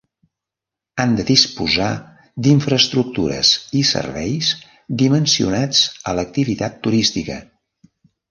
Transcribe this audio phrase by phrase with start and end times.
[1.01, 1.89] Han de disposar
[2.47, 3.51] d'infraestructures
[3.81, 4.49] i serveis
[5.03, 7.37] dimensionats a l'activitat turística.